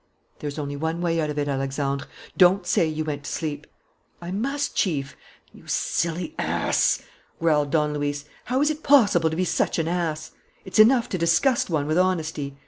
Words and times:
"There's 0.39 0.57
only 0.57 0.75
one 0.75 0.99
way 0.99 1.21
out 1.21 1.29
of 1.29 1.37
it, 1.37 1.47
Alexandre! 1.47 2.07
Don't 2.35 2.65
say 2.65 2.87
you 2.87 3.05
went 3.05 3.25
to 3.25 3.31
sleep." 3.31 3.67
"I 4.19 4.31
must, 4.31 4.73
Chief." 4.75 5.15
"You 5.53 5.67
silly 5.67 6.33
ass!" 6.39 7.03
growled 7.39 7.69
Don 7.69 7.93
Luis. 7.93 8.25
"How 8.45 8.59
is 8.63 8.71
it 8.71 8.81
possible 8.81 9.29
to 9.29 9.35
be 9.35 9.45
such 9.45 9.77
an 9.77 9.87
ass! 9.87 10.31
It's 10.65 10.79
enough 10.79 11.07
to 11.09 11.19
disgust 11.19 11.69
one 11.69 11.85
with 11.85 11.99
honesty. 11.99 12.57